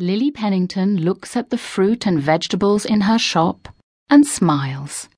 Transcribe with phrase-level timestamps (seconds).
[0.00, 3.68] Lily Pennington looks at the fruit and vegetables in her shop
[4.08, 5.10] and smiles.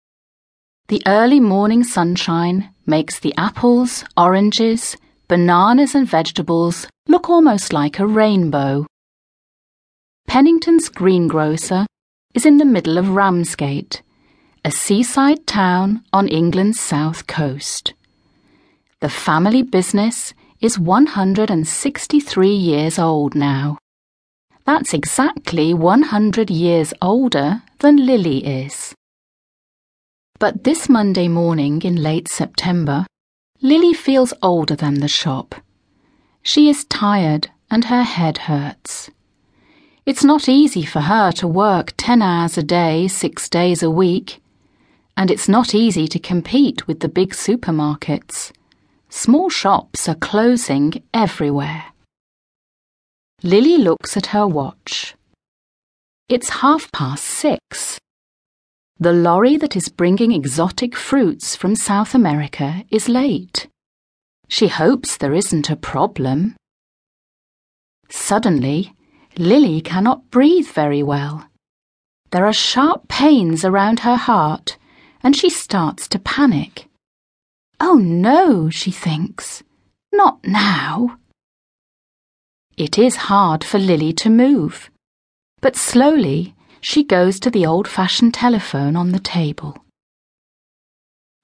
[0.88, 4.97] The early morning sunshine makes the apples, oranges,
[5.29, 8.84] bananas, and vegetables look almost like a rainbow.
[10.27, 11.87] Pennington's greengrocer
[12.35, 14.03] is in the middle of Ramsgate,
[14.64, 17.95] a seaside town on England's south coast.
[18.99, 23.79] The family business is 163 years old now.
[24.65, 28.95] That's exactly 100 years older than Lily is.
[30.39, 33.06] But this Monday morning in late September,
[33.61, 35.56] Lily feels older than the shop.
[36.43, 39.11] She is tired and her head hurts.
[40.06, 44.41] It's not easy for her to work 10 hours a day, six days a week.
[45.17, 48.53] And it's not easy to compete with the big supermarkets.
[49.09, 51.84] Small shops are closing everywhere.
[53.45, 55.16] Lily looks at her watch.
[56.28, 57.98] It's half past six.
[59.00, 63.67] The lorry that is bringing exotic fruits from South America is late.
[64.47, 66.55] She hopes there isn't a problem.
[68.08, 68.94] Suddenly,
[69.36, 71.48] Lily cannot breathe very well.
[72.30, 74.78] There are sharp pains around her heart,
[75.20, 76.89] and she starts to panic.
[77.80, 79.64] Oh no, she thinks.
[80.12, 81.19] Not now.
[82.77, 84.91] It is hard for Lily to move,
[85.61, 89.84] but slowly she goes to the old fashioned telephone on the table.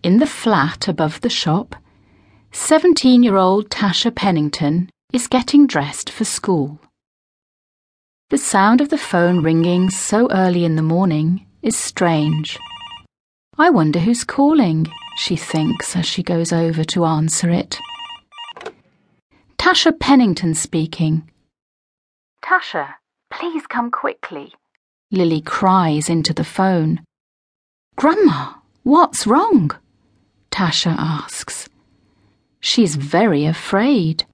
[0.03, 1.77] In the flat above the shop,
[2.53, 6.81] 17 year old Tasha Pennington is getting dressed for school.
[8.31, 12.59] The sound of the phone ringing so early in the morning is strange.
[13.59, 14.87] I wonder who's calling
[15.19, 17.79] she thinks as she goes over to answer it.
[19.69, 21.30] Tasha Pennington speaking.
[22.42, 22.94] Tasha,
[23.30, 24.55] please come quickly.
[25.11, 27.02] Lily cries into the phone.
[27.94, 29.70] Grandma, what's wrong?
[30.50, 31.68] Tasha asks.
[32.61, 34.24] She's very afraid,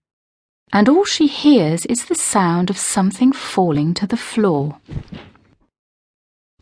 [0.72, 4.78] and all she hears is the sound of something falling to the floor.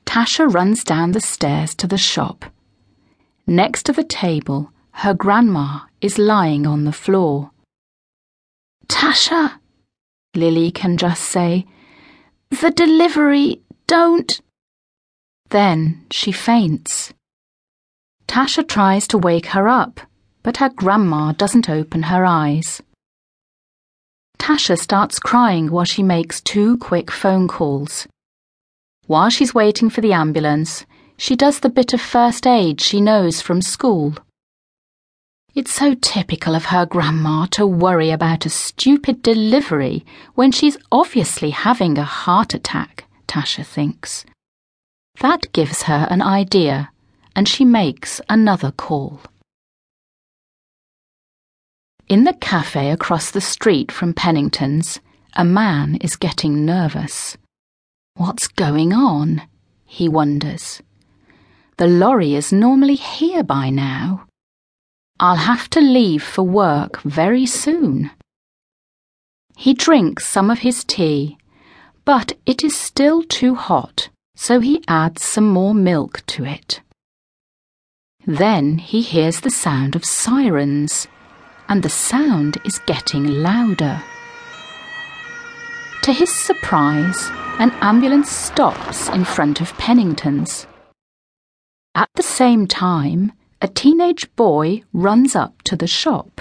[0.06, 2.46] Tasha runs down the stairs to the shop.
[3.46, 7.51] Next to the table, her grandma is lying on the floor.
[8.88, 9.58] Tasha,
[10.34, 11.66] Lily can just say,
[12.60, 14.40] the delivery, don't.
[15.48, 17.12] Then she faints.
[18.28, 20.00] Tasha tries to wake her up,
[20.42, 22.82] but her grandma doesn't open her eyes.
[24.38, 28.06] Tasha starts crying while she makes two quick phone calls.
[29.06, 30.84] While she's waiting for the ambulance,
[31.16, 34.14] she does the bit of first aid she knows from school.
[35.54, 40.02] It's so typical of her grandma to worry about a stupid delivery
[40.34, 44.24] when she's obviously having a heart attack, Tasha thinks.
[45.20, 46.90] That gives her an idea,
[47.36, 49.20] and she makes another call.
[52.08, 55.00] In the cafe across the street from Pennington's,
[55.34, 57.36] a man is getting nervous.
[58.14, 59.42] What's going on?
[59.84, 60.80] He wonders.
[61.76, 64.26] The lorry is normally here by now.
[65.22, 68.10] I'll have to leave for work very soon.
[69.56, 71.38] He drinks some of his tea,
[72.04, 76.80] but it is still too hot, so he adds some more milk to it.
[78.26, 81.06] Then he hears the sound of sirens,
[81.68, 84.02] and the sound is getting louder.
[86.02, 87.30] To his surprise,
[87.60, 90.66] an ambulance stops in front of Pennington's.
[91.94, 93.30] At the same time,
[93.62, 96.40] a teenage boy runs up to the shop.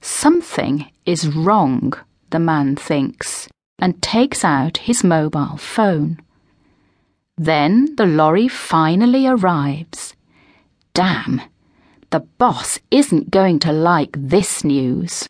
[0.00, 1.94] Something is wrong,
[2.30, 3.48] the man thinks,
[3.80, 6.20] and takes out his mobile phone.
[7.36, 10.14] Then the lorry finally arrives.
[10.94, 11.42] Damn,
[12.10, 15.26] the boss isn't going to like this news.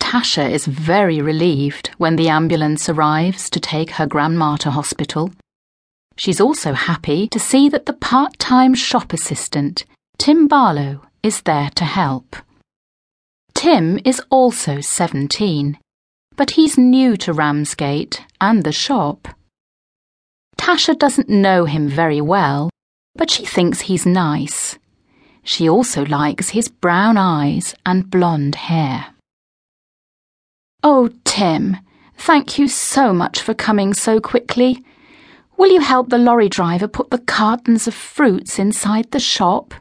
[0.00, 5.30] Tasha is very relieved when the ambulance arrives to take her grandma to hospital.
[6.16, 9.84] She's also happy to see that the part time shop assistant,
[10.18, 12.36] Tim Barlow, is there to help.
[13.54, 15.78] Tim is also 17,
[16.36, 19.28] but he's new to Ramsgate and the shop.
[20.58, 22.70] Tasha doesn't know him very well,
[23.14, 24.78] but she thinks he's nice.
[25.44, 29.06] She also likes his brown eyes and blonde hair.
[30.82, 31.78] Oh, Tim,
[32.16, 34.84] thank you so much for coming so quickly.
[35.62, 39.74] Will you help the lorry driver put the cartons of fruits inside the shop?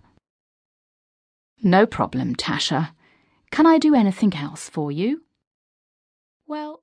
[1.64, 2.92] No problem, Tasha.
[3.50, 5.24] Can I do anything else for you?
[6.46, 6.81] Well,